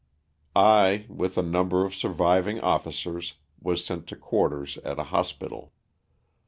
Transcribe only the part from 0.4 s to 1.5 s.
I, with a